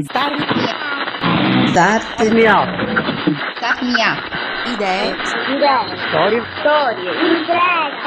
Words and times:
Start 0.00 0.32
me 0.38 0.64
up. 0.64 1.68
Start 1.68 2.32
me 2.32 2.46
up. 2.48 2.66
Start 3.56 3.82
me 3.82 4.00
up. 4.00 4.24
Idee. 4.72 5.14
Storie. 6.08 6.42
Storie. 6.60 7.10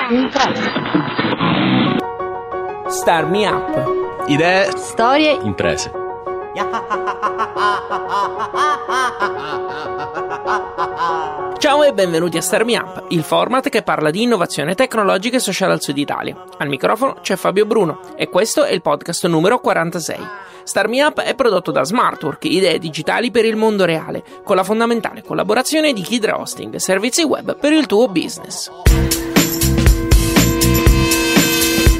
Imprese. 0.09 0.71
Star 2.89 3.29
Me 3.29 3.47
Up. 3.47 4.27
Idee, 4.27 4.71
Storie. 4.77 5.37
imprese. 5.43 5.91
Ciao 11.59 11.83
e 11.83 11.93
benvenuti 11.93 12.37
a 12.37 12.41
Star 12.41 12.65
Me 12.65 12.77
Up, 12.77 13.05
il 13.09 13.23
format 13.23 13.69
che 13.69 13.83
parla 13.83 14.09
di 14.09 14.23
innovazione 14.23 14.73
tecnologica 14.73 15.37
e 15.37 15.39
sociale 15.39 15.73
al 15.73 15.81
sud 15.81 15.97
Italia. 15.97 16.35
Al 16.57 16.67
microfono 16.67 17.17
c'è 17.21 17.35
Fabio 17.35 17.65
Bruno 17.65 17.99
e 18.15 18.29
questo 18.29 18.63
è 18.63 18.71
il 18.71 18.81
podcast 18.81 19.27
numero 19.27 19.59
46. 19.59 20.19
Star 20.65 20.87
Me 20.87 21.03
Up 21.03 21.21
è 21.21 21.35
prodotto 21.35 21.71
da 21.71 21.83
Smartwork, 21.83 22.45
idee 22.45 22.79
digitali 22.79 23.29
per 23.29 23.45
il 23.45 23.55
mondo 23.55 23.85
reale, 23.85 24.23
con 24.43 24.55
la 24.55 24.63
fondamentale 24.63 25.21
collaborazione 25.21 25.93
di 25.93 26.01
Kidra 26.01 26.39
Hosting, 26.39 26.75
servizi 26.77 27.21
web 27.21 27.55
per 27.55 27.71
il 27.71 27.85
tuo 27.85 28.07
business. 28.07 28.71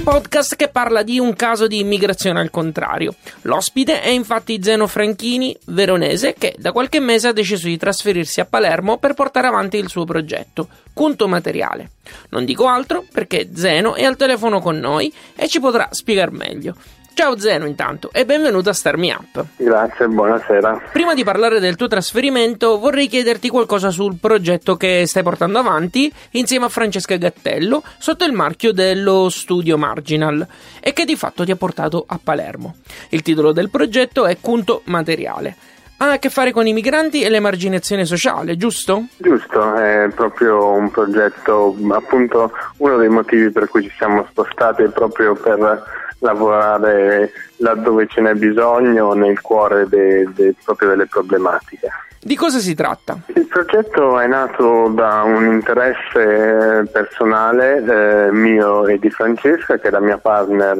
podcast 0.06 0.56
che 0.56 0.67
parla 0.67 1.02
di 1.02 1.17
un 1.17 1.34
caso 1.36 1.66
di 1.66 1.80
immigrazione 1.80 2.40
al 2.40 2.52
contrario. 2.52 3.16
L'ospite 3.42 4.02
è 4.02 4.09
infatti 4.09 4.62
Zeno 4.62 4.86
Franchini, 4.86 5.58
veronese, 5.66 6.36
che 6.38 6.56
da 6.59 6.72
qualche 6.72 7.00
mese 7.00 7.30
ha 7.30 7.34
deciso 7.34 7.68
di 7.68 7.75
trasferirsi 7.78 8.40
a 8.40 8.45
Palermo 8.45 8.97
per 8.97 9.16
portare 9.16 9.47
avanti 9.47 9.78
il 9.78 9.90
suo 9.90 10.06
progetto, 10.06 10.68
Punto 10.94 11.28
Materiale. 11.28 11.90
Non 12.30 12.45
dico 12.45 12.68
altro 12.68 13.03
perché 13.12 13.50
Zeno 13.56 13.95
è 13.95 14.03
al 14.03 14.16
telefono 14.16 14.59
con 14.59 14.78
noi 14.78 15.12
e 15.36 15.47
ci 15.47 15.59
potrà 15.59 15.88
spiegare 15.92 16.31
meglio. 16.31 16.75
Ciao 17.16 17.40
Zeno 17.40 17.66
intanto 17.66 18.10
e 18.12 18.26
benvenuto 18.26 18.70
a 18.70 18.74
Star 18.74 18.98
Me 18.98 19.14
Up. 19.14 19.46
Grazie, 19.56 20.06
buonasera. 20.06 20.90
Prima 20.92 21.14
di 21.14 21.24
parlare 21.24 21.62
del 21.62 21.78
tuo 21.78 21.88
trasferimento 21.88 22.78
vorrei 22.78 23.08
chiederti 23.08 23.48
qualcosa 23.48 23.90
sul 23.90 24.18
progetto 24.20 24.76
che 24.76 25.06
stai 25.08 25.24
portando 25.24 25.58
avanti 25.58 26.12
insieme 26.32 26.66
a 26.66 26.70
Francesca 26.70 27.16
Gattello 27.16 27.84
sotto 28.00 28.26
il 28.26 28.34
marchio 28.34 28.74
dello 28.74 29.30
Studio 29.30 29.78
Marginal 29.78 30.46
e 30.82 30.92
che 30.92 31.06
di 31.06 31.16
fatto 31.16 31.46
ti 31.46 31.52
ha 31.52 31.56
portato 31.56 32.04
a 32.06 32.20
Palermo. 32.22 32.76
Il 33.12 33.22
titolo 33.22 33.54
del 33.54 33.70
progetto 33.70 34.26
è 34.26 34.36
Punto 34.36 34.82
Materiale. 34.84 35.56
Ha 36.00 36.12
a 36.12 36.20
che 36.20 36.28
fare 36.28 36.52
con 36.52 36.68
i 36.68 36.74
migranti 36.74 37.22
e 37.22 37.30
l'emarginazione 37.30 38.04
sociale, 38.04 38.58
giusto? 38.58 39.06
Giusto, 39.16 39.76
è 39.76 40.10
proprio 40.14 40.74
un 40.74 40.92
progetto, 40.92 41.78
appunto 41.92 42.52
uno 42.80 42.98
dei 42.98 43.08
motivi 43.08 43.50
per 43.52 43.70
cui 43.70 43.84
ci 43.84 43.94
siamo 43.98 44.26
spostati 44.30 44.84
è 44.84 44.90
proprio 44.90 45.34
per 45.36 46.04
lavorare 46.20 47.32
laddove 47.58 48.08
ce 48.08 48.22
n'è 48.22 48.34
bisogno, 48.34 49.14
nel 49.14 49.42
cuore 49.42 49.88
de, 49.88 50.28
de, 50.34 50.54
proprio 50.64 50.90
delle 50.90 51.08
problematiche. 51.08 51.90
Di 52.26 52.36
cosa 52.36 52.58
si 52.58 52.74
tratta? 52.74 53.20
Il 53.36 53.46
progetto 53.46 54.20
è 54.20 54.26
nato 54.26 54.88
da 54.88 55.22
un 55.22 55.46
interesse 55.46 56.90
personale 56.92 57.84
eh, 58.28 58.31
mio 58.31 58.88
e 58.88 58.98
di 58.98 59.12
Francesca, 59.12 59.78
che 59.78 59.90
è 59.90 59.92
la 59.92 60.00
mia 60.00 60.18
partner 60.18 60.75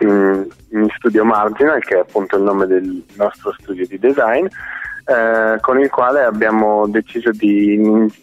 in, 0.00 0.46
in 0.70 0.88
Studio 0.96 1.24
Marginal, 1.24 1.80
che 1.84 1.94
è 1.94 2.00
appunto 2.00 2.36
il 2.36 2.42
nome 2.42 2.66
del 2.66 3.04
nostro 3.14 3.54
studio 3.60 3.86
di 3.86 3.96
design. 3.96 4.46
Eh, 5.04 5.58
con 5.60 5.78
il 5.78 5.88
quale 5.88 6.24
abbiamo 6.24 6.88
deciso 6.88 7.30
di 7.30 7.74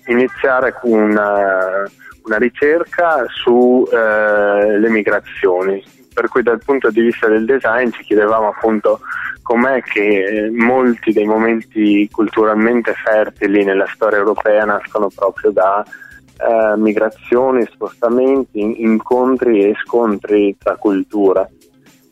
iniziare 0.08 0.76
una, 0.82 1.84
una 2.26 2.38
ricerca 2.38 3.24
sulle 3.30 4.86
eh, 4.86 4.90
migrazioni, 4.90 5.82
per 6.16 6.30
cui 6.30 6.42
dal 6.42 6.62
punto 6.64 6.90
di 6.90 7.02
vista 7.02 7.28
del 7.28 7.44
design 7.44 7.90
ci 7.92 8.04
chiedevamo 8.04 8.48
appunto 8.48 9.02
com'è 9.44 9.82
che 9.82 10.50
molti 10.56 11.12
dei 11.12 11.26
momenti 11.26 12.10
culturalmente 12.10 12.94
fertili 12.94 13.66
nella 13.66 13.86
storia 13.94 14.18
europea 14.18 14.64
nascono 14.64 15.10
proprio 15.14 15.52
da 15.52 15.86
eh, 15.86 16.78
migrazioni, 16.78 17.68
spostamenti, 17.70 18.82
incontri 18.82 19.66
e 19.66 19.76
scontri 19.84 20.56
tra 20.58 20.78
culture. 20.78 21.52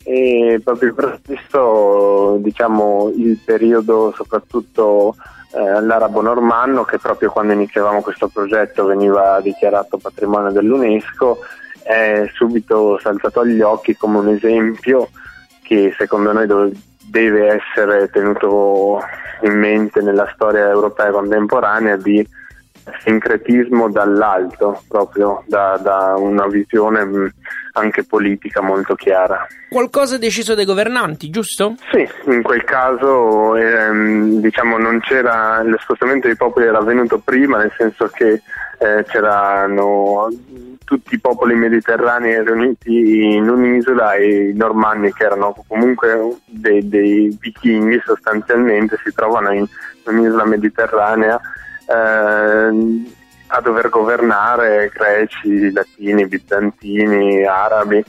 E 0.04 0.60
proprio 0.62 0.92
per 0.92 1.20
questo 1.24 2.36
diciamo 2.40 3.10
il 3.16 3.38
periodo 3.42 4.12
soprattutto 4.14 5.16
eh, 5.54 5.80
l'arabo 5.80 6.20
normanno 6.20 6.84
che 6.84 6.98
proprio 6.98 7.30
quando 7.30 7.54
iniziavamo 7.54 8.02
questo 8.02 8.28
progetto 8.28 8.84
veniva 8.84 9.40
dichiarato 9.40 9.96
patrimonio 9.96 10.50
dell'UNESCO 10.50 11.38
è 11.84 12.28
subito 12.32 12.98
saltato 12.98 13.40
agli 13.40 13.60
occhi 13.60 13.94
come 13.96 14.18
un 14.18 14.28
esempio 14.28 15.10
che 15.62 15.94
secondo 15.96 16.32
noi 16.32 16.46
deve 17.10 17.46
essere 17.60 18.08
tenuto 18.10 19.00
in 19.42 19.58
mente 19.58 20.00
nella 20.00 20.30
storia 20.34 20.68
europea 20.68 21.10
contemporanea 21.10 21.96
di 21.96 22.26
sincretismo 23.02 23.90
dall'alto, 23.90 24.82
proprio 24.88 25.42
da, 25.46 25.78
da 25.82 26.14
una 26.16 26.46
visione 26.46 27.32
anche 27.72 28.04
politica 28.04 28.60
molto 28.60 28.94
chiara. 28.94 29.46
Qualcosa 29.68 30.18
deciso 30.18 30.54
dai 30.54 30.64
governanti, 30.64 31.30
giusto? 31.30 31.74
Sì, 31.90 32.08
in 32.30 32.42
quel 32.42 32.62
caso 32.64 33.56
ehm, 33.56 34.40
diciamo 34.40 34.78
non 34.78 35.00
c'era 35.00 35.62
lo 35.62 35.78
spostamento 35.78 36.26
dei 36.26 36.36
popoli 36.36 36.66
era 36.66 36.78
avvenuto 36.78 37.18
prima, 37.18 37.58
nel 37.58 37.72
senso 37.76 38.08
che 38.08 38.42
eh, 38.78 39.04
c'erano 39.08 40.28
tutti 40.84 41.14
i 41.14 41.20
popoli 41.20 41.54
mediterranei 41.54 42.44
riuniti 42.44 43.34
in 43.34 43.48
un'isola 43.48 44.14
e 44.14 44.50
i 44.50 44.54
normanni 44.54 45.12
che 45.12 45.24
erano 45.24 45.54
comunque 45.66 46.36
dei, 46.44 46.86
dei 46.86 47.36
vichinghi 47.40 48.00
sostanzialmente 48.04 48.98
si 49.02 49.12
trovano 49.12 49.52
in 49.52 49.66
un'isola 50.04 50.44
mediterranea 50.44 51.40
eh, 51.86 53.12
a 53.46 53.60
dover 53.60 53.88
governare 53.88 54.90
greci, 54.92 55.70
latini, 55.72 56.26
bizantini, 56.26 57.44
arabi. 57.44 58.02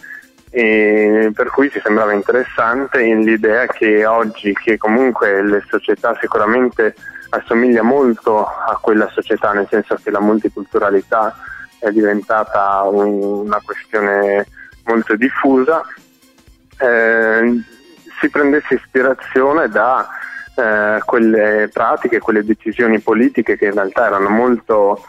E 0.50 1.32
per 1.34 1.50
cui 1.50 1.70
ci 1.70 1.82
sembrava 1.84 2.14
interessante 2.14 3.04
l'idea 3.04 3.66
che 3.68 4.06
oggi 4.06 4.54
che 4.54 4.78
comunque 4.78 5.44
le 5.44 5.62
società 5.68 6.18
sicuramente 6.22 6.96
assomiglia 7.30 7.84
molto 7.84 8.46
a 8.46 8.78
quella 8.80 9.10
società 9.10 9.52
nel 9.52 9.68
senso 9.70 10.00
che 10.02 10.12
la 10.12 10.22
multiculturalità 10.22 11.36
è 11.88 11.92
diventata 11.92 12.82
un, 12.84 13.22
una 13.46 13.62
questione 13.64 14.46
molto 14.86 15.16
diffusa, 15.16 15.84
eh, 16.80 17.62
si 18.20 18.30
prendesse 18.30 18.76
ispirazione 18.76 19.68
da 19.70 20.08
eh, 20.56 21.02
quelle 21.06 21.70
pratiche, 21.72 22.20
quelle 22.20 22.44
decisioni 22.44 23.00
politiche 23.00 23.58
che 23.58 23.66
in 23.66 23.74
realtà 23.74 24.08
erano 24.08 24.30
molto 24.30 25.06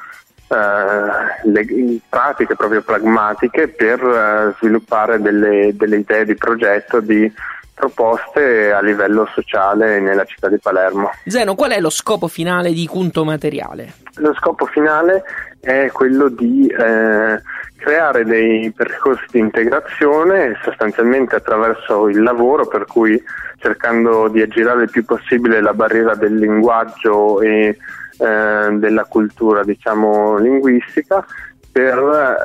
eh, 0.49 1.49
le, 1.49 2.01
pratiche, 2.09 2.57
proprio 2.57 2.83
pragmatiche, 2.83 3.69
per 3.69 4.01
eh, 4.03 4.55
sviluppare 4.59 5.21
delle, 5.21 5.73
delle 5.75 5.97
idee 5.97 6.25
di 6.25 6.35
progetto 6.35 7.01
di 7.01 7.33
proposte 7.77 8.73
a 8.73 8.81
livello 8.81 9.29
sociale 9.35 10.01
nella 10.01 10.25
città 10.25 10.49
di 10.49 10.59
Palermo. 10.59 11.11
Zeno, 11.27 11.55
qual 11.55 11.73
è 11.73 11.81
lo 11.81 11.91
scopo 11.91 12.27
finale 12.27 12.73
di 12.73 12.87
Cunto 12.87 13.23
Materiale? 13.23 13.93
Lo 14.15 14.33
scopo 14.35 14.65
finale 14.65 15.23
è 15.61 15.91
quello 15.93 16.29
di 16.29 16.67
eh, 16.69 17.43
creare 17.77 18.25
dei 18.25 18.73
percorsi 18.73 19.27
di 19.31 19.41
integrazione 19.41 20.59
sostanzialmente 20.63 21.37
attraverso 21.37 22.09
il 22.09 22.23
lavoro, 22.23 22.67
per 22.67 22.87
cui 22.87 23.23
cercando 23.59 24.29
di 24.29 24.41
aggirare 24.41 24.85
il 24.85 24.91
più 24.91 25.05
possibile 25.05 25.61
la 25.61 25.75
barriera 25.75 26.15
del 26.15 26.35
linguaggio 26.35 27.43
e 27.43 27.77
eh, 28.19 28.69
della 28.73 29.05
cultura, 29.05 29.63
diciamo, 29.63 30.39
linguistica 30.39 31.23
per 31.71 31.99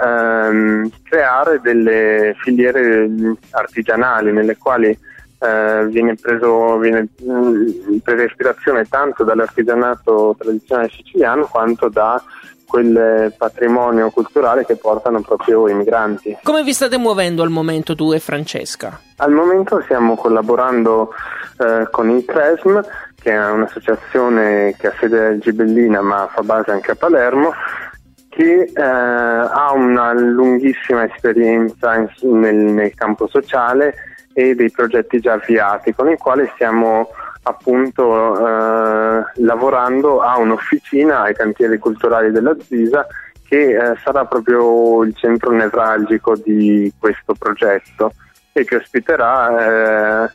ehm, 0.04 0.90
creare 1.04 1.62
delle 1.62 2.36
filiere 2.42 3.10
artigianali 3.52 4.34
nelle 4.34 4.58
quali 4.58 4.98
eh, 5.42 5.88
viene, 5.88 6.16
preso, 6.16 6.78
viene 6.78 7.08
mh, 7.18 7.98
presa 8.04 8.24
ispirazione 8.24 8.86
tanto 8.86 9.24
dall'artigianato 9.24 10.36
tradizionale 10.38 10.90
siciliano 10.90 11.48
quanto 11.48 11.90
da 11.90 12.22
quel 12.68 13.34
patrimonio 13.38 14.12
culturale 14.12 14.66
che 14.66 14.78
portano 14.78 15.20
proprio 15.22 15.68
i 15.68 15.74
migranti. 15.74 16.38
Come 16.42 16.64
vi 16.64 16.72
state 16.72 16.98
muovendo 16.98 17.44
al 17.44 17.50
momento 17.50 17.96
tu 17.96 18.14
e 18.14 18.20
Francesca? 18.20 18.98
Al 19.18 19.32
momento 19.32 19.82
stiamo 19.82 20.16
collaborando 20.16 21.12
eh, 21.58 21.88
con 21.92 22.10
il 22.10 22.24
CRESM, 22.24 22.80
che 23.22 23.32
è 23.32 23.52
un'associazione 23.52 24.74
che 24.78 24.88
ha 24.88 24.94
sede 25.00 25.26
a 25.26 25.38
Gibellina 25.38 26.02
ma 26.02 26.30
fa 26.32 26.44
base 26.44 26.72
anche 26.72 26.92
a 26.92 26.96
Palermo, 26.96 27.52
che 28.30 28.72
eh, 28.74 28.82
ha 28.82 29.74
una 29.74 30.14
lunghissima 30.14 31.04
esperienza 31.04 31.96
in, 31.96 32.40
nel, 32.40 32.56
nel 32.56 32.94
campo 32.94 33.28
sociale 33.28 33.96
e 34.34 34.56
dei 34.56 34.72
progetti 34.72 35.20
già 35.20 35.34
avviati 35.34 35.94
con 35.94 36.10
i 36.10 36.18
quali 36.18 36.50
stiamo 36.54 37.10
appunto 37.44 38.38
eh, 38.38 39.24
lavorando 39.36 40.22
a 40.22 40.38
un'officina 40.38 41.22
ai 41.22 41.34
cantieri 41.34 41.78
culturali 41.80 42.32
della 42.32 42.56
Zvisa 42.60 43.06
che 43.48 43.76
eh, 43.76 43.98
sarà 44.04 44.26
proprio 44.26 45.04
il 45.04 45.16
centro 45.16 45.52
nevralgico 45.52 46.36
di 46.36 46.92
questo 46.98 47.34
progetto 47.34 48.14
e 48.54 48.64
che 48.64 48.76
ospiterà 48.78 50.26
eh, 50.26 50.32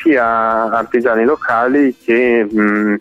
sia 0.00 0.70
artigiani 0.70 1.24
locali 1.24 1.94
che 1.96 2.44
mh, 2.44 2.96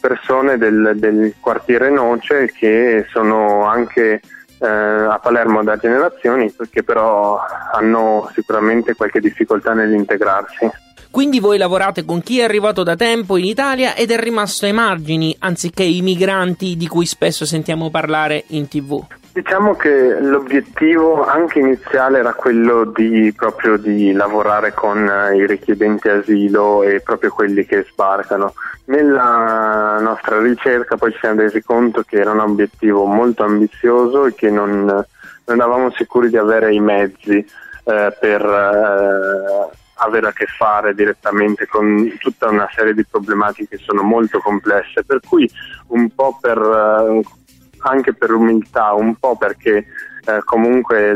persone 0.00 0.58
del, 0.58 0.92
del, 0.96 1.34
quartiere 1.40 1.90
Noce 1.90 2.52
che 2.52 3.06
sono 3.10 3.64
anche 3.64 4.20
eh, 4.58 4.66
a 4.66 5.18
Palermo 5.22 5.62
da 5.62 5.76
generazioni 5.76 6.52
che 6.70 6.82
però 6.82 7.40
hanno 7.72 8.30
sicuramente 8.34 8.94
qualche 8.94 9.20
difficoltà 9.20 9.72
nell'integrarsi. 9.72 10.70
Quindi 11.14 11.38
voi 11.38 11.58
lavorate 11.58 12.04
con 12.04 12.20
chi 12.22 12.40
è 12.40 12.42
arrivato 12.42 12.82
da 12.82 12.96
tempo 12.96 13.36
in 13.36 13.44
Italia 13.44 13.94
ed 13.94 14.10
è 14.10 14.18
rimasto 14.18 14.64
ai 14.64 14.72
margini, 14.72 15.36
anziché 15.38 15.84
i 15.84 16.02
migranti 16.02 16.76
di 16.76 16.88
cui 16.88 17.06
spesso 17.06 17.44
sentiamo 17.44 17.88
parlare 17.88 18.42
in 18.48 18.66
tv. 18.66 19.00
Diciamo 19.32 19.74
che 19.74 20.18
l'obiettivo 20.20 21.24
anche 21.24 21.60
iniziale 21.60 22.18
era 22.18 22.34
quello 22.34 22.84
di 22.84 23.32
proprio 23.36 23.76
di 23.76 24.12
lavorare 24.12 24.74
con 24.74 25.08
eh, 25.08 25.36
i 25.36 25.46
richiedenti 25.46 26.08
asilo 26.08 26.82
e 26.82 27.00
proprio 27.00 27.30
quelli 27.30 27.64
che 27.64 27.86
sbarcano. 27.88 28.54
Nella 28.86 29.98
nostra 30.00 30.40
ricerca 30.40 30.96
poi 30.96 31.12
ci 31.12 31.18
siamo 31.18 31.40
resi 31.40 31.62
conto 31.62 32.02
che 32.02 32.16
era 32.16 32.32
un 32.32 32.40
obiettivo 32.40 33.06
molto 33.06 33.42
ambizioso 33.42 34.26
e 34.26 34.34
che 34.34 34.50
non, 34.50 34.84
non 34.84 35.56
eravamo 35.56 35.90
sicuri 35.92 36.28
di 36.28 36.36
avere 36.36 36.74
i 36.74 36.80
mezzi 36.80 37.38
eh, 37.38 38.16
per 38.20 38.42
eh, 38.42 39.76
avere 39.94 40.28
a 40.28 40.32
che 40.32 40.46
fare 40.46 40.94
direttamente 40.94 41.66
con 41.66 42.12
tutta 42.18 42.48
una 42.48 42.68
serie 42.74 42.92
di 42.92 43.06
problematiche 43.06 43.76
che 43.76 43.82
sono 43.82 44.02
molto 44.02 44.38
complesse, 44.40 45.02
per 45.04 45.20
cui 45.26 45.50
un 45.88 46.10
po' 46.14 46.36
per, 46.38 46.58
eh, 46.58 47.22
anche 47.78 48.12
per 48.12 48.32
umiltà, 48.32 48.92
un 48.92 49.14
po' 49.16 49.36
perché 49.36 49.86
eh, 50.26 50.40
comunque 50.44 51.14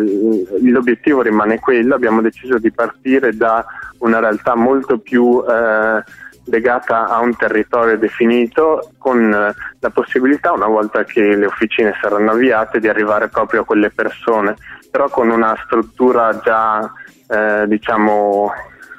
l'obiettivo 0.61 1.23
rimane 1.23 1.59
quello, 1.59 1.95
abbiamo 1.95 2.21
deciso 2.21 2.59
di 2.59 2.71
partire 2.71 3.37
da 3.37 3.65
una 3.99 4.21
realtà 4.21 4.55
molto 4.55 4.99
più 4.99 5.43
eh, 5.49 6.03
legata 6.51 7.07
a 7.07 7.21
un 7.21 7.37
territorio 7.37 7.99
definito 7.99 8.93
con 8.99 9.33
eh, 9.33 9.55
la 9.79 9.91
possibilità 9.91 10.53
una 10.53 10.67
volta 10.67 11.05
che 11.05 11.37
le 11.37 11.47
officine 11.47 11.95
saranno 12.01 12.33
avviate 12.33 12.81
di 12.81 12.89
arrivare 12.89 13.29
proprio 13.29 13.63
a 13.63 13.65
quelle 13.65 13.91
persone 13.91 14.57
però 14.91 15.09
con 15.09 15.31
una 15.31 15.57
struttura 15.65 16.39
già 16.43 16.91
eh, 17.29 17.65
diciamo 17.67 18.53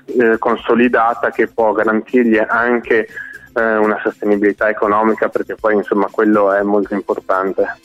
eh, 0.06 0.38
consolidata 0.38 1.32
che 1.32 1.48
può 1.48 1.72
garantirgli 1.72 2.38
anche 2.38 3.08
eh, 3.54 3.78
una 3.78 4.00
sostenibilità 4.02 4.70
economica 4.70 5.30
perché 5.30 5.56
poi 5.56 5.76
insomma 5.76 6.08
quello 6.10 6.54
è 6.54 6.62
molto 6.62 6.94
importante. 6.94 7.78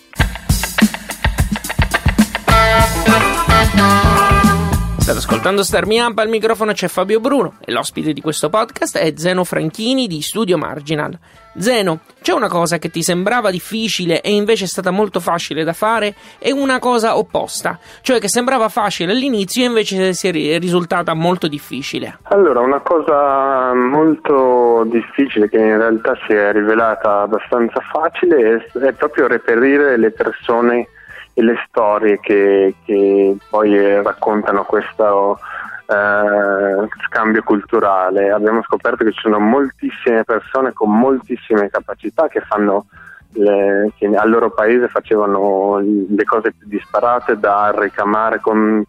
State 5.05 5.19
ascoltando 5.19 5.63
Star 5.63 5.85
Me 5.85 6.01
Up, 6.01 6.17
al 6.17 6.31
microfono 6.31 6.73
c'è 6.73 6.89
Fabio 6.89 7.21
Bruno 7.21 7.57
e 7.63 7.73
l'ospite 7.73 8.15
di 8.15 8.23
questo 8.23 8.49
podcast 8.49 8.97
è 8.97 9.13
Zeno 9.17 9.45
Franchini 9.45 10.07
di 10.07 10.23
Studio 10.23 10.57
Marginal. 10.57 11.19
Zeno, 11.59 12.01
c'è 12.23 12.33
una 12.33 12.49
cosa 12.49 12.79
che 12.79 12.89
ti 12.89 13.03
sembrava 13.03 13.51
difficile 13.51 14.23
e 14.23 14.33
invece 14.33 14.65
è 14.65 14.67
stata 14.67 14.91
molto 14.91 15.21
facile 15.21 15.63
da 15.63 15.75
fare 15.75 16.15
e 16.39 16.53
una 16.53 16.79
cosa 16.79 17.19
opposta, 17.19 17.79
cioè 18.01 18.19
che 18.19 18.31
sembrava 18.31 18.71
facile 18.71 19.13
all'inizio 19.13 19.65
e 19.65 19.67
invece 19.67 20.15
si 20.15 20.29
è 20.29 20.59
risultata 20.59 21.13
molto 21.13 21.49
difficile. 21.49 22.21
Allora, 22.23 22.61
una 22.61 22.81
cosa 22.81 23.75
molto 23.75 24.87
difficile 24.91 25.51
che 25.51 25.59
in 25.59 25.77
realtà 25.77 26.17
si 26.27 26.33
è 26.33 26.51
rivelata 26.51 27.21
abbastanza 27.21 27.81
facile 27.93 28.71
è 28.73 28.93
proprio 28.93 29.27
reperire 29.27 29.99
le 29.99 30.13
persone 30.13 30.89
e 31.35 31.43
le 31.43 31.57
storie 31.67 32.21
che, 32.21 32.75
che 32.85 33.37
poi 33.51 34.03
raccontano 34.03 34.65
questo 34.65 35.39
eh, 35.87 36.89
scambio 37.07 37.43
culturale. 37.43 38.31
Abbiamo 38.31 38.63
scoperto 38.63 39.05
che 39.05 39.13
ci 39.13 39.21
sono 39.21 39.39
moltissime 39.39 40.25
persone 40.25 40.73
con 40.73 40.97
moltissime 40.97 41.69
capacità 41.69 42.29
che 42.29 42.41
fanno 42.41 42.87
le, 43.33 43.93
che 43.97 44.07
al 44.07 44.31
loro 44.31 44.51
paese 44.51 44.89
facevano 44.89 45.79
le 45.81 46.25
cose 46.25 46.53
più 46.53 46.69
disparate 46.69 47.39
da 47.39 47.75
ricamare 47.77 48.41
con, 48.41 48.85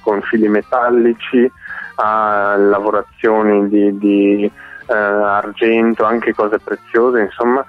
con 0.00 0.22
fili 0.22 0.48
metallici 0.48 1.50
a 1.96 2.56
lavorazioni 2.56 3.68
di, 3.68 3.98
di 3.98 4.50
eh, 4.86 4.94
argento, 4.94 6.04
anche 6.04 6.34
cose 6.34 6.58
preziose, 6.58 7.20
insomma 7.20 7.64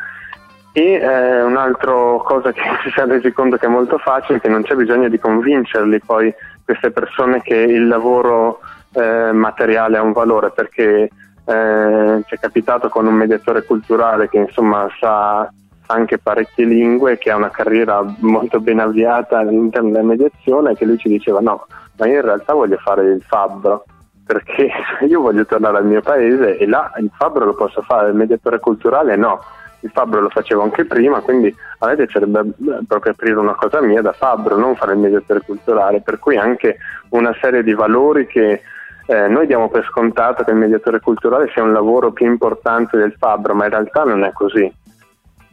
e 0.74 0.94
eh, 0.94 1.42
un'altra 1.44 1.92
cosa 2.24 2.52
che 2.52 2.62
ci 2.84 2.92
siamo 2.92 3.14
resi 3.14 3.32
conto 3.32 3.58
che 3.58 3.66
è 3.66 3.70
molto 3.70 3.98
facile 3.98 4.38
è 4.38 4.42
che 4.42 4.50
non 4.50 4.64
c'è 4.64 4.76
bisogno 4.76 5.10
di 5.10 5.20
convincerli 5.20 6.00
poi 6.00 6.34
queste 6.64 6.92
persone 6.92 7.42
che 7.42 7.56
il 7.56 7.88
lavoro 7.88 8.60
eh, 8.94 9.32
materiale 9.32 9.98
ha 9.98 10.02
un 10.02 10.14
valore 10.14 10.52
perché 10.52 11.10
eh, 11.46 12.24
ci 12.26 12.36
è 12.36 12.40
capitato 12.40 12.90
con 12.90 13.06
un 13.06 13.14
mediatore 13.14 13.64
culturale 13.64 14.30
che 14.30 14.38
insomma 14.38 14.88
sa 15.00 15.52
anche 15.88 16.20
parecchie 16.20 16.66
lingue, 16.66 17.18
che 17.18 17.32
ha 17.32 17.36
una 17.36 17.50
carriera 17.50 18.02
molto 18.20 18.62
ben 18.62 18.80
avviata 18.80 19.40
all'interno 19.40 19.90
della 19.90 20.04
mediazione, 20.04 20.76
che 20.76 20.86
lui 20.86 20.98
ci 20.98 21.10
diceva 21.10 21.40
no, 21.42 21.68
ma 21.98 22.08
io 22.08 22.16
in 22.16 22.22
realtà 22.22 22.54
voglio 22.54 22.78
fare 22.78 23.04
il 23.12 23.22
fabbro 23.22 23.84
perché 24.26 24.70
io 25.06 25.20
voglio 25.20 25.46
tornare 25.46 25.78
al 25.78 25.86
mio 25.86 26.02
paese 26.02 26.58
e 26.58 26.66
là 26.66 26.94
il 26.98 27.12
fabbro 27.14 27.44
lo 27.44 27.56
posso 27.56 27.82
fare, 27.82 28.10
il 28.10 28.16
mediatore 28.16 28.60
culturale 28.60 29.18
no 29.18 29.42
il 29.81 29.92
fabbro 29.92 30.22
lo 30.22 30.30
facevo 30.30 30.62
anche 30.62 30.86
prima, 30.86 31.19
quindi 31.22 31.54
a 31.80 31.88
me 31.88 31.95
piacerebbe 31.95 32.42
proprio 32.88 33.12
aprire 33.12 33.36
una 33.36 33.56
cosa 33.56 33.81
mia 33.81 34.01
da 34.01 34.13
fabbro, 34.13 34.57
non 34.57 34.75
fare 34.75 34.94
il 34.94 35.00
mediatore 35.00 35.42
culturale, 35.42 36.01
per 36.01 36.19
cui 36.19 36.38
anche 36.38 36.78
una 37.10 37.36
serie 37.42 37.63
di 37.63 37.74
valori 37.74 38.28
che 38.28 38.62
eh, 39.07 39.28
noi 39.28 39.48
diamo 39.48 39.69
per 39.69 39.86
scontato 39.86 40.44
che 40.44 40.51
il 40.51 40.57
mediatore 40.57 41.00
culturale 41.00 41.50
sia 41.54 41.63
un 41.63 41.74
lavoro 41.74 42.12
più 42.12 42.25
importante 42.25 42.98
del 42.98 43.16
fabbro, 43.18 43.54
ma 43.56 43.66
in 43.66 43.72
realtà 43.72 44.04
non 44.04 44.24
è 44.24 44.32
così. 44.32 44.72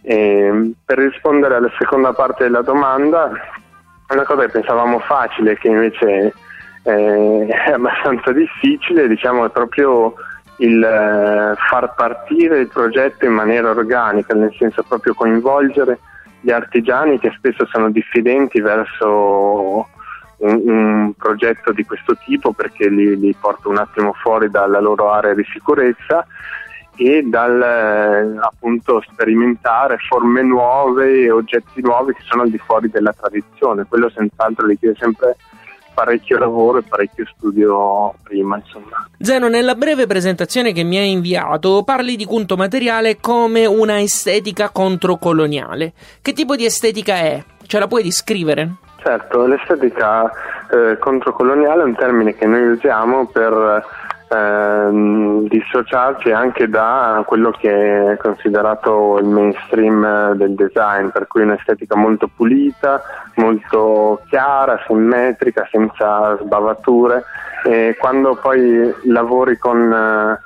E 0.02 0.72
per 0.84 0.98
rispondere 0.98 1.56
alla 1.56 1.70
seconda 1.78 2.12
parte 2.12 2.44
della 2.44 2.62
domanda, 2.62 3.30
una 4.10 4.24
cosa 4.24 4.42
che 4.42 4.52
pensavamo 4.52 4.98
facile, 5.00 5.56
che 5.56 5.68
invece 5.68 6.32
eh, 6.82 7.46
è 7.66 7.72
abbastanza 7.72 8.32
difficile, 8.32 9.08
diciamo, 9.08 9.46
è 9.46 9.50
proprio 9.50 10.14
il 10.58 10.82
eh, 10.82 11.54
far 11.68 11.94
partire 11.94 12.60
il 12.60 12.68
progetto 12.68 13.24
in 13.24 13.32
maniera 13.32 13.70
organica, 13.70 14.34
nel 14.34 14.54
senso 14.56 14.82
proprio 14.82 15.14
coinvolgere 15.14 15.98
gli 16.40 16.50
artigiani 16.50 17.18
che 17.18 17.32
spesso 17.36 17.66
sono 17.66 17.90
diffidenti 17.90 18.60
verso 18.60 19.88
un, 20.38 20.62
un 20.64 21.12
progetto 21.16 21.72
di 21.72 21.84
questo 21.84 22.16
tipo 22.24 22.52
perché 22.52 22.88
li, 22.88 23.18
li, 23.18 23.34
porta 23.38 23.68
un 23.68 23.78
attimo 23.78 24.12
fuori 24.12 24.50
dalla 24.50 24.80
loro 24.80 25.10
area 25.10 25.34
di 25.34 25.44
sicurezza 25.52 26.26
e 26.96 27.22
dal 27.24 27.62
eh, 27.62 28.38
appunto 28.40 29.00
sperimentare 29.08 29.98
forme 29.98 30.42
nuove, 30.42 31.30
oggetti 31.30 31.80
nuovi 31.80 32.12
che 32.12 32.22
sono 32.24 32.42
al 32.42 32.50
di 32.50 32.58
fuori 32.58 32.88
della 32.90 33.12
tradizione. 33.12 33.86
Quello 33.88 34.10
senz'altro 34.10 34.66
richiede 34.66 34.96
sempre 34.98 35.36
parecchio 35.98 36.38
lavoro 36.38 36.78
e 36.78 36.82
parecchio 36.82 37.26
studio 37.26 38.14
prima, 38.22 38.56
insomma. 38.56 39.08
Zeno, 39.18 39.48
nella 39.48 39.74
breve 39.74 40.06
presentazione 40.06 40.72
che 40.72 40.84
mi 40.84 40.96
hai 40.96 41.10
inviato 41.10 41.82
parli 41.82 42.14
di 42.14 42.24
Cunto 42.24 42.56
Materiale 42.56 43.18
come 43.20 43.66
una 43.66 44.00
estetica 44.00 44.70
controcoloniale. 44.70 45.92
Che 46.22 46.32
tipo 46.32 46.54
di 46.54 46.64
estetica 46.64 47.16
è? 47.16 47.42
Ce 47.66 47.78
la 47.80 47.88
puoi 47.88 48.04
descrivere? 48.04 48.76
Certo, 49.02 49.44
l'estetica 49.46 50.30
eh, 50.70 50.98
controcoloniale 50.98 51.82
è 51.82 51.84
un 51.84 51.96
termine 51.96 52.36
che 52.36 52.46
noi 52.46 52.68
usiamo 52.68 53.26
per 53.26 53.84
ehm, 54.28 55.48
dissociarci 55.48 56.30
anche 56.30 56.68
da 56.68 57.22
quello 57.26 57.50
che 57.50 58.12
è 58.12 58.16
considerato 58.16 59.18
il 59.18 59.26
mainstream 59.26 60.32
del 60.32 60.54
design, 60.54 61.08
per 61.08 61.26
cui 61.26 61.42
un'estetica 61.42 61.96
molto 61.96 62.28
pulita, 62.34 63.02
molto 63.36 64.22
chiara, 64.28 64.82
simmetrica, 64.86 65.66
senza 65.70 66.36
sbavature. 66.40 67.24
E 67.64 67.96
quando 67.98 68.36
poi 68.36 68.94
lavori 69.04 69.58
con, 69.58 69.92
eh, 69.92 70.40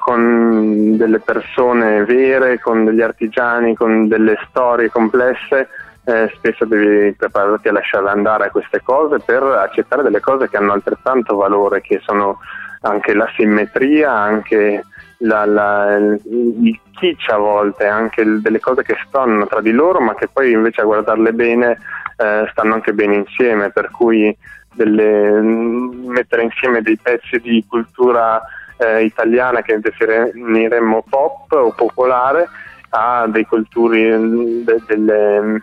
con 0.00 0.96
delle 0.96 1.20
persone 1.20 2.04
vere, 2.04 2.58
con 2.60 2.84
degli 2.84 3.02
artigiani, 3.02 3.74
con 3.74 4.08
delle 4.08 4.36
storie 4.48 4.90
complesse, 4.90 5.68
eh, 6.08 6.30
spesso 6.36 6.64
devi 6.64 7.12
prepararti 7.14 7.68
a 7.68 7.72
lasciare 7.72 8.08
andare 8.08 8.50
queste 8.50 8.80
cose 8.82 9.18
per 9.18 9.42
accettare 9.42 10.04
delle 10.04 10.20
cose 10.20 10.48
che 10.48 10.56
hanno 10.56 10.72
altrettanto 10.72 11.34
valore, 11.34 11.80
che 11.80 12.00
sono 12.04 12.38
anche 12.86 13.14
la 13.14 13.28
simmetria, 13.36 14.12
anche 14.12 14.84
la, 15.18 15.44
la, 15.44 15.96
il 15.96 16.78
kitsch 16.92 17.30
a 17.30 17.36
volte, 17.36 17.86
anche 17.86 18.24
delle 18.40 18.60
cose 18.60 18.82
che 18.82 18.96
stanno 19.06 19.46
tra 19.46 19.60
di 19.60 19.72
loro, 19.72 20.00
ma 20.00 20.14
che 20.14 20.28
poi 20.28 20.52
invece 20.52 20.80
a 20.80 20.84
guardarle 20.84 21.32
bene 21.32 21.78
eh, 22.16 22.48
stanno 22.50 22.74
anche 22.74 22.92
bene 22.92 23.14
insieme, 23.14 23.70
per 23.70 23.90
cui 23.90 24.36
delle, 24.74 25.40
mettere 25.40 26.42
insieme 26.42 26.82
dei 26.82 26.98
pezzi 26.98 27.38
di 27.40 27.64
cultura 27.66 28.42
eh, 28.76 29.04
italiana 29.04 29.62
che 29.62 29.80
definiremmo 29.80 31.04
pop 31.08 31.50
o 31.52 31.72
popolare 31.72 32.48
a 32.90 33.26
dei 33.26 33.44
culturi 33.46 34.64
de, 34.64 34.82
delle, 34.86 35.62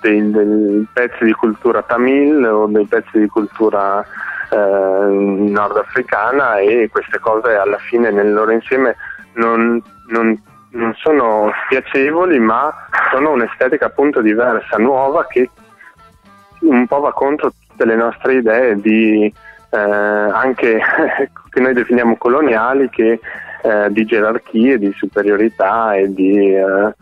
dei, 0.00 0.30
dei, 0.30 0.86
pezzi 0.92 1.24
di 1.24 1.32
cultura 1.32 1.82
tamil 1.82 2.44
o 2.44 2.66
dei 2.66 2.86
pezzi 2.86 3.18
di 3.18 3.26
cultura 3.26 4.04
eh, 4.50 4.56
nordafricana 4.56 6.58
e 6.58 6.88
queste 6.90 7.18
cose 7.18 7.54
alla 7.54 7.78
fine 7.78 8.10
nel 8.10 8.32
loro 8.32 8.52
insieme 8.52 8.96
non, 9.34 9.82
non, 10.08 10.40
non 10.70 10.94
sono 10.96 11.50
spiacevoli 11.64 12.38
ma 12.38 12.72
sono 13.10 13.32
un'estetica 13.32 13.86
appunto 13.86 14.20
diversa, 14.20 14.76
nuova 14.76 15.26
che 15.26 15.50
un 16.60 16.86
po' 16.86 17.00
va 17.00 17.12
contro 17.12 17.52
tutte 17.68 17.84
le 17.84 17.96
nostre 17.96 18.34
idee 18.34 18.80
di 18.80 19.32
eh, 19.70 19.78
anche 19.78 20.80
che 21.50 21.60
noi 21.60 21.74
definiamo 21.74 22.16
coloniali 22.16 22.88
che 22.88 23.20
eh, 23.62 23.86
di 23.90 24.04
gerarchie, 24.04 24.78
di 24.78 24.92
superiorità 24.96 25.94
e 25.94 26.12
di 26.12 26.54
eh, 26.54 26.94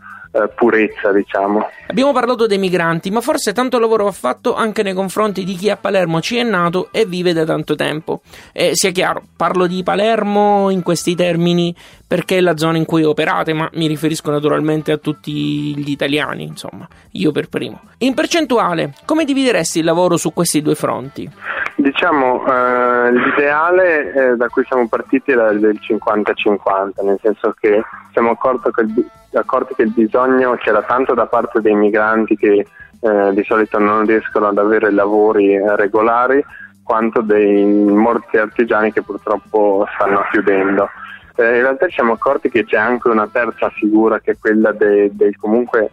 purezza, 0.53 1.11
diciamo. 1.11 1.67
Abbiamo 1.87 2.11
parlato 2.11 2.45
dei 2.47 2.57
migranti, 2.57 3.09
ma 3.09 3.21
forse 3.21 3.53
tanto 3.53 3.79
lavoro 3.79 4.05
va 4.05 4.11
fatto 4.11 4.55
anche 4.55 4.83
nei 4.83 4.93
confronti 4.93 5.43
di 5.43 5.55
chi 5.55 5.69
a 5.69 5.77
Palermo 5.77 6.21
ci 6.21 6.37
è 6.37 6.43
nato 6.43 6.89
e 6.91 7.05
vive 7.05 7.33
da 7.33 7.45
tanto 7.45 7.75
tempo. 7.75 8.21
E 8.51 8.71
sia 8.73 8.91
chiaro, 8.91 9.23
parlo 9.35 9.67
di 9.67 9.83
Palermo 9.83 10.69
in 10.69 10.83
questi 10.83 11.15
termini 11.15 11.73
perché 12.07 12.37
è 12.37 12.41
la 12.41 12.57
zona 12.57 12.77
in 12.77 12.85
cui 12.85 13.03
operate, 13.03 13.53
ma 13.53 13.69
mi 13.73 13.87
riferisco 13.87 14.29
naturalmente 14.29 14.91
a 14.91 14.97
tutti 14.97 15.75
gli 15.75 15.89
italiani, 15.89 16.43
insomma, 16.43 16.87
io 17.11 17.31
per 17.31 17.49
primo. 17.49 17.81
In 17.99 18.13
percentuale, 18.13 18.93
come 19.05 19.25
divideresti 19.25 19.79
il 19.79 19.85
lavoro 19.85 20.17
su 20.17 20.31
questi 20.33 20.61
due 20.61 20.75
fronti? 20.75 21.29
Diciamo, 21.77 22.45
eh, 22.45 23.11
l'ideale 23.11 24.13
eh, 24.13 24.35
da 24.37 24.47
cui 24.47 24.63
siamo 24.65 24.87
partiti 24.87 25.31
era 25.31 25.51
del 25.51 25.79
50-50, 25.81 27.03
nel 27.03 27.19
senso 27.21 27.53
che 27.59 27.83
siamo 28.13 28.31
accorti 28.31 28.69
che, 28.71 28.81
il, 28.81 29.05
accorti 29.39 29.73
che 29.73 29.83
il 29.83 29.91
bisogno 29.91 30.55
c'era 30.55 30.81
tanto 30.83 31.13
da 31.13 31.25
parte 31.25 31.61
dei 31.61 31.75
migranti 31.75 32.35
che 32.35 32.65
eh, 32.99 33.33
di 33.33 33.43
solito 33.43 33.77
non 33.77 34.05
riescono 34.05 34.47
ad 34.47 34.57
avere 34.57 34.91
lavori 34.91 35.53
eh, 35.53 35.75
regolari, 35.75 36.43
quanto 36.83 37.21
dei 37.21 37.63
molti 37.65 38.37
artigiani 38.37 38.91
che 38.91 39.01
purtroppo 39.01 39.87
stanno 39.95 40.21
chiudendo. 40.31 40.89
Eh, 41.35 41.55
in 41.55 41.61
realtà 41.61 41.87
ci 41.87 41.95
siamo 41.95 42.13
accorti 42.13 42.49
che 42.49 42.63
c'è 42.63 42.77
anche 42.77 43.09
una 43.09 43.27
terza 43.27 43.69
figura 43.69 44.19
che 44.19 44.31
è 44.31 44.37
quella 44.39 44.71
dei, 44.71 45.13
dei 45.15 45.33
comunque 45.33 45.89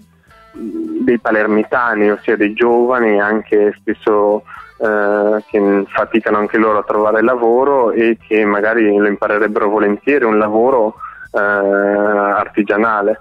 dei 0.52 1.18
palermitani, 1.18 2.11
ossia 2.11 2.37
dei 2.37 2.52
giovani, 2.52 3.20
anche 3.20 3.75
spesso 3.78 4.44
eh, 4.76 5.42
che 5.46 5.84
faticano 5.88 6.38
anche 6.38 6.58
loro 6.58 6.78
a 6.78 6.84
trovare 6.84 7.22
lavoro 7.22 7.90
e 7.90 8.18
che 8.20 8.44
magari 8.44 8.96
lo 8.96 9.06
imparerebbero 9.06 9.68
volentieri, 9.68 10.25
un 10.25 10.38
lavoro 10.38 10.96
eh, 11.32 11.38
artigianale. 11.38 13.20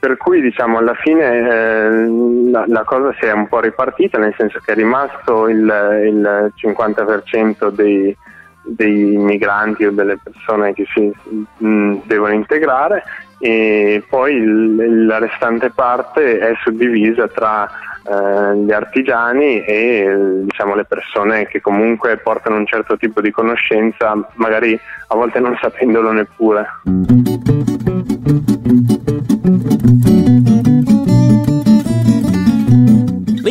Per 0.00 0.16
cui 0.16 0.40
diciamo 0.40 0.78
alla 0.78 0.94
fine 0.94 1.24
eh, 1.24 2.50
la, 2.50 2.64
la, 2.66 2.84
cosa 2.84 3.14
si 3.20 3.26
è 3.26 3.32
un 3.32 3.48
po' 3.48 3.60
ripartita, 3.60 4.16
nel 4.16 4.34
senso 4.36 4.58
che 4.64 4.72
è 4.72 4.74
rimasto 4.74 5.46
il, 5.46 5.58
il 5.58 6.52
50% 6.56 7.68
dei, 7.68 8.16
dei, 8.62 9.16
migranti 9.18 9.84
o 9.84 9.92
delle 9.92 10.18
persone 10.22 10.72
che 10.72 10.86
si 10.94 11.12
mh, 11.12 11.66
mm, 11.66 11.98
devono 12.06 12.32
integrare 12.32 13.04
e 13.38 14.02
poi 14.08 14.36
il, 14.36 15.06
la 15.06 15.18
restante 15.18 15.70
parte 15.70 16.38
è 16.38 16.54
suddivisa 16.62 17.28
tra 17.28 17.70
eh, 18.02 18.56
gli 18.56 18.72
artigiani 18.72 19.62
e 19.62 20.42
diciamo, 20.44 20.74
le 20.74 20.84
persone 20.84 21.46
che 21.46 21.60
comunque 21.60 22.16
portano 22.16 22.56
un 22.56 22.66
certo 22.66 22.96
tipo 22.96 23.20
di 23.20 23.30
conoscenza, 23.30 24.14
magari 24.34 24.78
a 25.08 25.14
volte 25.14 25.40
non 25.40 25.58
sapendolo 25.60 26.10
neppure. 26.10 26.66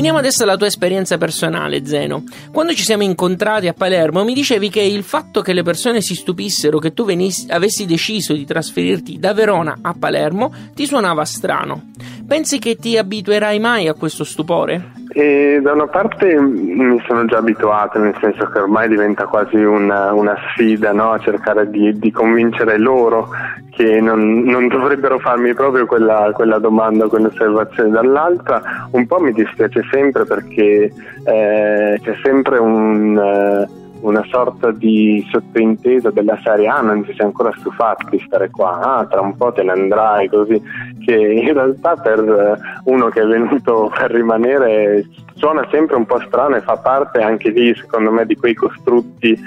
Veniamo 0.09 0.27
adesso 0.27 0.41
alla 0.41 0.57
tua 0.57 0.65
esperienza 0.65 1.19
personale, 1.19 1.85
Zeno. 1.85 2.23
Quando 2.51 2.73
ci 2.73 2.81
siamo 2.81 3.03
incontrati 3.03 3.67
a 3.67 3.73
Palermo 3.73 4.23
mi 4.23 4.33
dicevi 4.33 4.71
che 4.71 4.81
il 4.81 5.03
fatto 5.03 5.43
che 5.43 5.53
le 5.53 5.61
persone 5.61 6.01
si 6.01 6.15
stupissero 6.15 6.79
che 6.79 6.93
tu 6.93 7.05
venissi, 7.05 7.45
avessi 7.51 7.85
deciso 7.85 8.33
di 8.33 8.43
trasferirti 8.43 9.19
da 9.19 9.35
Verona 9.35 9.77
a 9.83 9.93
Palermo 9.93 10.51
ti 10.73 10.87
suonava 10.87 11.23
strano. 11.25 11.91
Pensi 12.25 12.57
che 12.57 12.75
ti 12.75 12.97
abituerai 12.97 13.59
mai 13.59 13.87
a 13.87 13.93
questo 13.93 14.23
stupore? 14.23 14.93
E 15.19 15.59
da 15.61 15.73
una 15.73 15.88
parte 15.88 16.33
mi 16.39 16.97
sono 17.05 17.25
già 17.25 17.39
abituato, 17.39 17.99
nel 17.99 18.15
senso 18.21 18.45
che 18.45 18.59
ormai 18.59 18.88
diventa 18.88 19.25
quasi 19.25 19.57
una, 19.57 20.13
una 20.13 20.33
sfida 20.47 20.93
no? 20.93 21.19
cercare 21.19 21.69
di, 21.69 21.99
di, 21.99 22.09
convincere 22.09 22.77
loro 22.77 23.27
che 23.71 23.99
non, 23.99 24.43
non 24.43 24.69
dovrebbero 24.69 25.19
farmi 25.19 25.53
proprio 25.53 25.85
quella, 25.85 26.31
quella 26.33 26.57
domanda, 26.57 27.09
quell'osservazione. 27.09 27.89
Dall'altra 27.89 28.61
un 28.91 29.05
po' 29.07 29.19
mi 29.19 29.33
dispiace 29.33 29.81
sempre 29.91 30.23
perché 30.23 30.93
eh, 31.25 31.99
c'è 32.01 32.15
sempre 32.23 32.57
un... 32.57 33.17
Eh, 33.17 33.78
una 34.01 34.23
sorta 34.29 34.71
di 34.71 35.25
sottointesa 35.31 36.09
della 36.11 36.39
serie 36.43 36.67
ah 36.67 36.81
non 36.81 37.03
ti 37.03 37.13
sei 37.15 37.25
ancora 37.25 37.51
stufato 37.57 38.07
di 38.09 38.21
stare 38.25 38.49
qua. 38.49 38.79
Ah 38.79 39.05
tra 39.05 39.21
un 39.21 39.35
po' 39.35 39.51
te 39.51 39.63
ne 39.63 39.71
andrai 39.71 40.29
così. 40.29 40.61
Che 41.05 41.15
in 41.15 41.53
realtà 41.53 41.95
per 41.95 42.19
eh, 42.19 42.57
uno 42.85 43.09
che 43.09 43.21
è 43.21 43.25
venuto 43.25 43.91
per 43.97 44.11
rimanere 44.11 45.05
suona 45.35 45.65
sempre 45.71 45.95
un 45.95 46.05
po' 46.05 46.19
strano 46.21 46.55
e 46.55 46.61
fa 46.61 46.77
parte 46.77 47.21
anche 47.21 47.49
lì 47.49 47.73
secondo 47.75 48.11
me 48.11 48.25
di 48.25 48.35
quei 48.35 48.53
costrutti 48.53 49.37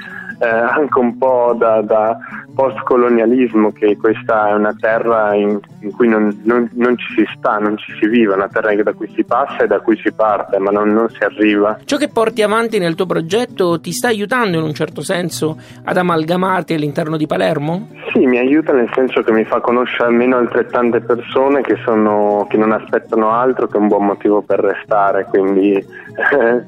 eh, 0.43 0.49
anche 0.49 0.99
un 0.99 1.17
po' 1.19 1.55
da, 1.57 1.81
da 1.83 2.19
post-colonialismo 2.53 3.71
che 3.71 3.97
questa 3.97 4.49
è 4.49 4.55
una 4.55 4.75
terra 4.79 5.35
in, 5.35 5.61
in 5.81 5.93
cui 5.93 6.09
non, 6.09 6.41
non, 6.43 6.69
non, 6.75 6.99
ci 6.99 7.15
si 7.15 7.25
sta, 7.37 7.59
non 7.59 7.77
ci 7.79 7.93
si 8.01 8.09
vive, 8.09 8.35
una 8.35 8.49
terra 8.49 8.75
da 8.83 8.93
cui 8.93 9.09
si 9.15 9.23
passa 9.23 9.63
e 9.63 9.67
da 9.69 9.79
cui 9.79 9.97
si 10.03 10.13
parte, 10.13 10.59
ma 10.59 10.73
non, 10.73 10.89
non, 10.89 11.09
si 11.11 11.23
arriva. 11.23 11.79
Ciò 11.85 11.97
che 11.97 12.09
porti 12.09 12.43
avanti 12.43 12.79
nel 12.81 12.97
tuo 12.97 13.07
progetto 13.07 13.81
ti 13.81 13.93
sta 13.93 14.09
aiutando 14.09 14.59
in 14.59 14.65
un 14.65 14.75
certo 14.75 15.01
senso 15.03 15.57
ad 15.85 15.97
amalgamarti 15.97 16.75
all'interno 16.75 17.17
di 17.17 17.27
Palermo? 17.27 17.89
Sì, 18.13 18.27
mi 18.27 18.39
aiuta 18.39 18.73
nel 18.73 18.91
senso 18.95 19.23
che 19.23 19.31
mi 19.31 19.45
fa 19.45 19.61
conoscere 19.61 20.09
almeno 20.09 20.37
altrettante 20.37 21.01
persone 21.01 21.61
che, 21.61 21.77
sono, 21.85 22.47
che 22.51 22.57
non 22.57 22.73
aspettano 22.73 23.31
altro 23.31 23.69
che 23.69 23.77
un 23.77 23.87
buon 23.87 24.07
motivo 24.07 24.43
per 24.43 24.59
restare, 24.59 25.25
quindi 25.31 25.85
eh, 26.15 26.65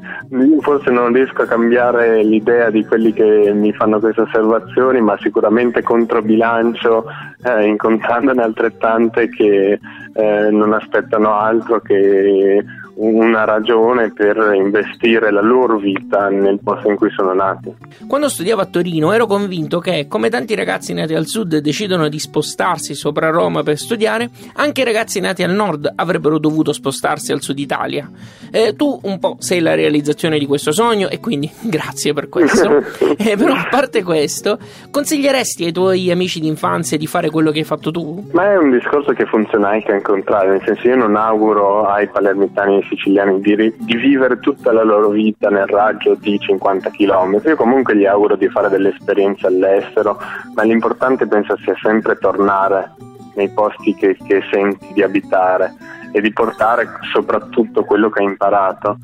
forse 0.60 0.90
non 0.90 1.12
riesco 1.12 1.42
a 1.42 1.46
cambiare 1.46 2.22
l'idea 2.22 2.70
di 2.70 2.84
quelli 2.84 3.12
che 3.12 3.52
mi 3.52 3.72
fanno 3.72 4.00
queste 4.00 4.22
osservazioni, 4.22 5.00
ma 5.00 5.16
sicuramente 5.20 5.82
controbilancio 5.82 7.04
eh, 7.42 7.66
incontrandone 7.66 8.42
altrettante 8.42 9.28
che 9.28 9.78
eh, 10.14 10.48
non 10.50 10.72
aspettano 10.72 11.34
altro 11.34 11.80
che 11.80 12.64
una 12.96 13.44
ragione 13.44 14.12
per 14.12 14.52
investire 14.54 15.30
la 15.30 15.40
loro 15.40 15.78
vita 15.78 16.28
nel 16.28 16.60
posto 16.62 16.88
in 16.88 16.96
cui 16.96 17.10
sono 17.10 17.32
nati. 17.32 17.74
Quando 18.06 18.28
studiavo 18.28 18.60
a 18.60 18.66
Torino 18.66 19.12
ero 19.12 19.26
convinto 19.26 19.78
che, 19.78 20.06
come 20.08 20.28
tanti 20.28 20.54
ragazzi 20.54 20.92
nati 20.92 21.14
al 21.14 21.26
sud 21.26 21.56
decidono 21.58 22.08
di 22.08 22.18
spostarsi 22.18 22.94
sopra 22.94 23.30
Roma 23.30 23.62
per 23.62 23.78
studiare, 23.78 24.30
anche 24.54 24.82
i 24.82 24.84
ragazzi 24.84 25.20
nati 25.20 25.42
al 25.42 25.52
nord 25.52 25.90
avrebbero 25.94 26.38
dovuto 26.38 26.72
spostarsi 26.72 27.32
al 27.32 27.40
sud 27.40 27.58
Italia. 27.58 28.08
Eh, 28.50 28.76
tu 28.76 28.98
un 29.02 29.18
po' 29.18 29.36
sei 29.40 29.60
la 29.60 29.74
realizzazione 29.74 30.38
di 30.38 30.46
questo 30.46 30.70
sogno 30.70 31.08
e 31.08 31.18
quindi 31.18 31.50
grazie 31.62 32.12
per 32.12 32.28
questo. 32.28 32.82
eh, 33.18 33.36
però 33.36 33.54
a 33.54 33.66
parte 33.68 34.02
questo, 34.02 34.58
consiglieresti 34.90 35.64
ai 35.64 35.72
tuoi 35.72 36.10
amici 36.10 36.38
d'infanzia 36.40 36.96
di 36.96 37.06
fare 37.06 37.30
quello 37.30 37.50
che 37.50 37.60
hai 37.60 37.64
fatto 37.64 37.90
tu? 37.90 38.28
Ma 38.32 38.52
è 38.52 38.56
un 38.56 38.70
discorso 38.70 39.12
che 39.12 39.24
funziona 39.26 39.70
anche 39.70 39.92
al 39.92 40.02
contrario, 40.02 40.52
nel 40.52 40.62
senso 40.64 40.86
io 40.88 40.96
non 40.96 41.16
auguro 41.16 41.86
ai 41.86 42.08
palermitani 42.08 42.83
siciliani 42.88 43.40
di, 43.40 43.74
di, 43.76 43.96
vivere 43.96 44.38
tutta 44.38 44.72
la 44.72 44.82
loro 44.82 45.08
vita 45.10 45.48
nel 45.48 45.66
raggio 45.66 46.14
di 46.14 46.38
50 46.38 46.90
km. 46.90 47.40
Io 47.44 47.56
comunque 47.56 47.96
gli 47.96 48.06
auguro 48.06 48.36
di 48.36 48.48
fare 48.48 48.68
delle 48.68 48.90
esperienze 48.90 49.46
all'estero, 49.46 50.18
ma 50.54 50.62
l'importante 50.62 51.26
penso 51.26 51.56
sia 51.58 51.74
sempre 51.82 52.16
tornare 52.16 52.92
nei 53.34 53.48
posti 53.50 53.94
che, 53.94 54.16
che 54.26 54.42
senti 54.50 54.92
di 54.92 55.02
abitare 55.02 55.74
e 56.12 56.20
di 56.20 56.32
portare 56.32 56.88
soprattutto 57.12 57.84
quello 57.84 58.08
che 58.10 58.20
hai 58.20 58.26
imparato. 58.26 58.98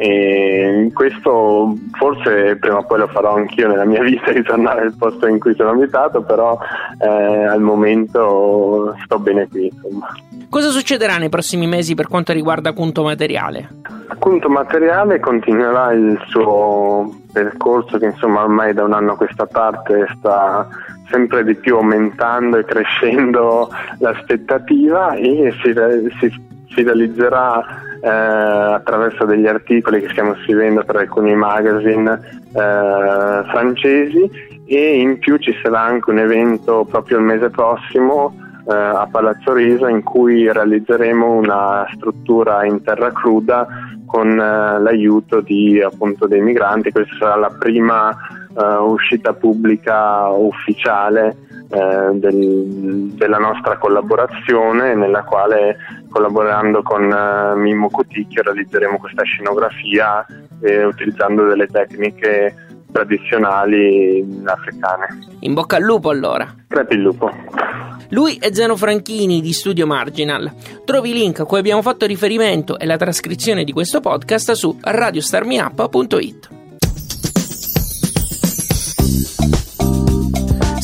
E 0.00 0.92
questo 0.94 1.74
forse 1.98 2.54
prima 2.60 2.78
o 2.78 2.84
poi 2.84 3.00
lo 3.00 3.08
farò 3.08 3.34
anch'io 3.34 3.66
nella 3.66 3.84
mia 3.84 4.00
vita 4.04 4.30
ritornare 4.30 4.82
al 4.82 4.94
posto 4.96 5.26
in 5.26 5.40
cui 5.40 5.56
sono 5.56 5.70
abitato 5.70 6.22
però 6.22 6.56
eh, 7.00 7.44
al 7.44 7.60
momento 7.60 8.94
sto 9.04 9.18
bene 9.18 9.48
qui 9.48 9.64
insomma. 9.66 10.06
Cosa 10.48 10.70
succederà 10.70 11.16
nei 11.16 11.28
prossimi 11.28 11.66
mesi 11.66 11.96
per 11.96 12.06
quanto 12.06 12.32
riguarda 12.32 12.72
Conto 12.72 13.02
Materiale? 13.02 13.70
Conto 14.20 14.48
Materiale 14.48 15.18
continuerà 15.18 15.90
il 15.92 16.16
suo 16.28 17.12
percorso 17.32 17.98
che 17.98 18.06
insomma 18.06 18.42
ormai 18.42 18.74
da 18.74 18.84
un 18.84 18.92
anno 18.92 19.12
a 19.12 19.16
questa 19.16 19.46
parte 19.46 20.06
sta 20.16 20.68
sempre 21.10 21.42
di 21.42 21.56
più 21.56 21.74
aumentando 21.74 22.56
e 22.56 22.64
crescendo 22.64 23.68
l'aspettativa 23.98 25.14
e 25.14 25.52
si, 25.60 25.74
si, 26.20 26.42
si 26.68 26.82
realizzerà 26.84 27.86
eh, 28.00 28.08
attraverso 28.08 29.24
degli 29.24 29.46
articoli 29.46 30.00
che 30.00 30.08
stiamo 30.10 30.34
scrivendo 30.42 30.84
per 30.84 30.96
alcuni 30.96 31.34
magazine 31.34 32.20
eh, 32.52 33.42
francesi 33.48 34.30
e 34.66 35.00
in 35.00 35.18
più 35.18 35.36
ci 35.38 35.54
sarà 35.62 35.80
anche 35.80 36.10
un 36.10 36.18
evento 36.18 36.84
proprio 36.84 37.18
il 37.18 37.24
mese 37.24 37.48
prossimo 37.50 38.34
eh, 38.68 38.74
a 38.74 39.08
Palazzo 39.10 39.54
Riso 39.54 39.86
in 39.86 40.02
cui 40.02 40.50
realizzeremo 40.52 41.26
una 41.26 41.86
struttura 41.94 42.64
in 42.64 42.82
terra 42.82 43.10
cruda 43.12 43.66
con 44.04 44.30
eh, 44.30 44.80
l'aiuto 44.80 45.40
di, 45.40 45.80
appunto, 45.80 46.26
dei 46.26 46.40
migranti. 46.40 46.92
Questa 46.92 47.16
sarà 47.18 47.36
la 47.36 47.54
prima 47.58 48.10
eh, 48.10 48.76
uscita 48.76 49.32
pubblica 49.32 50.28
ufficiale 50.28 51.47
eh, 51.70 52.10
del, 52.14 53.12
della 53.14 53.38
nostra 53.38 53.76
collaborazione 53.76 54.94
nella 54.94 55.22
quale 55.22 55.76
collaborando 56.08 56.82
con 56.82 57.10
eh, 57.10 57.54
Mimmo 57.56 57.90
Coticchio 57.90 58.42
realizzeremo 58.42 58.98
questa 58.98 59.22
scenografia 59.22 60.24
eh, 60.60 60.84
utilizzando 60.84 61.44
delle 61.44 61.66
tecniche 61.66 62.54
tradizionali 62.90 64.42
africane. 64.44 65.06
In 65.40 65.54
bocca 65.54 65.76
al 65.76 65.82
lupo 65.82 66.10
allora. 66.10 66.52
Crepi 66.66 66.94
il 66.94 67.02
lupo. 67.02 67.30
Lui 68.10 68.38
è 68.40 68.52
Zeno 68.52 68.74
Franchini 68.74 69.42
di 69.42 69.52
Studio 69.52 69.86
Marginal. 69.86 70.50
Trovi 70.84 71.10
i 71.10 71.12
link 71.12 71.40
a 71.40 71.44
cui 71.44 71.58
abbiamo 71.58 71.82
fatto 71.82 72.06
riferimento 72.06 72.78
e 72.78 72.86
la 72.86 72.96
trascrizione 72.96 73.64
di 73.64 73.72
questo 73.72 74.00
podcast 74.00 74.52
su 74.52 74.78
radiostarmiup.it. 74.80 76.57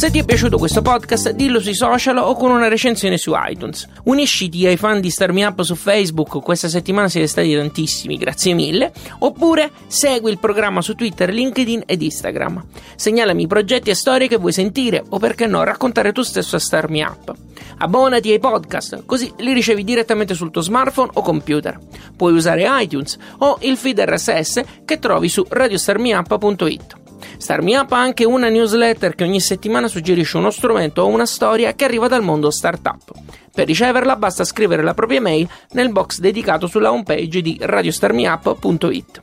Se 0.04 0.10
ti 0.10 0.18
è 0.18 0.24
piaciuto 0.26 0.58
questo 0.58 0.82
podcast, 0.82 1.30
dillo 1.30 1.60
sui 1.60 1.72
social 1.72 2.18
o 2.18 2.34
con 2.34 2.50
una 2.50 2.68
recensione 2.68 3.16
su 3.16 3.32
iTunes. 3.34 3.88
Unisciti 4.02 4.66
ai 4.66 4.76
fan 4.76 5.00
di 5.00 5.08
Star 5.08 5.32
Me 5.32 5.46
Up 5.46 5.62
su 5.62 5.74
Facebook, 5.74 6.42
questa 6.42 6.68
settimana 6.68 7.08
siete 7.08 7.26
stati 7.26 7.54
tantissimi, 7.54 8.18
grazie 8.18 8.52
mille. 8.52 8.92
Oppure 9.20 9.70
segui 9.86 10.30
il 10.30 10.38
programma 10.38 10.82
su 10.82 10.94
Twitter, 10.94 11.32
LinkedIn 11.32 11.84
ed 11.86 12.02
Instagram. 12.02 12.62
Segnalami 12.96 13.46
progetti 13.46 13.88
e 13.88 13.94
storie 13.94 14.28
che 14.28 14.36
vuoi 14.36 14.52
sentire 14.52 15.02
o 15.08 15.18
perché 15.18 15.46
no 15.46 15.62
raccontare 15.62 16.12
tu 16.12 16.20
stesso 16.20 16.56
a 16.56 16.58
Star 16.60 16.90
Me 16.90 17.02
Up. 17.02 17.34
Abbonati 17.78 18.30
ai 18.30 18.38
podcast, 18.38 19.06
così 19.06 19.32
li 19.38 19.54
ricevi 19.54 19.84
direttamente 19.84 20.34
sul 20.34 20.50
tuo 20.50 20.60
smartphone 20.60 21.12
o 21.14 21.22
computer. 21.22 21.78
Puoi 22.14 22.34
usare 22.34 22.66
iTunes 22.82 23.16
o 23.38 23.56
il 23.62 23.78
feed 23.78 24.00
RSS 24.00 24.64
che 24.84 24.98
trovi 24.98 25.30
su 25.30 25.46
radiostarmiup.it. 25.48 27.03
Star 27.36 27.62
Me 27.62 27.76
Up 27.76 27.92
ha 27.92 27.98
anche 27.98 28.24
una 28.24 28.48
newsletter 28.48 29.14
che 29.14 29.24
ogni 29.24 29.40
settimana 29.40 29.88
suggerisce 29.88 30.36
uno 30.36 30.50
strumento 30.50 31.02
o 31.02 31.06
una 31.06 31.26
storia 31.26 31.74
che 31.74 31.84
arriva 31.84 32.08
dal 32.08 32.22
mondo 32.22 32.50
startup. 32.50 33.10
Per 33.52 33.66
riceverla 33.66 34.16
basta 34.16 34.44
scrivere 34.44 34.82
la 34.82 34.94
propria 34.94 35.20
mail 35.20 35.48
nel 35.72 35.90
box 35.90 36.18
dedicato 36.18 36.66
sulla 36.66 36.90
homepage 36.90 37.40
di 37.40 37.56
radiostarmiup.it. 37.60 39.20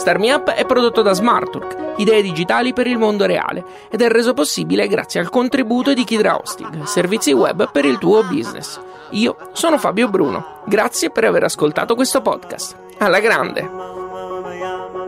Star 0.00 0.18
Me 0.18 0.32
Up 0.32 0.48
è 0.50 0.64
prodotto 0.64 1.02
da 1.02 1.12
Smartwork, 1.12 1.98
idee 1.98 2.22
digitali 2.22 2.72
per 2.72 2.86
il 2.86 2.96
mondo 2.96 3.26
reale, 3.26 3.62
ed 3.90 4.00
è 4.00 4.08
reso 4.08 4.32
possibile 4.32 4.88
grazie 4.88 5.20
al 5.20 5.28
contributo 5.28 5.92
di 5.92 6.04
Kidra 6.04 6.38
Hosting, 6.40 6.84
servizi 6.84 7.32
web 7.32 7.70
per 7.70 7.84
il 7.84 7.98
tuo 7.98 8.22
business. 8.24 8.80
Io 9.10 9.36
sono 9.52 9.76
Fabio 9.76 10.08
Bruno, 10.08 10.62
grazie 10.64 11.10
per 11.10 11.24
aver 11.24 11.44
ascoltato 11.44 11.94
questo 11.94 12.22
podcast. 12.22 12.76
Alla 12.98 13.20
grande! 13.20 13.99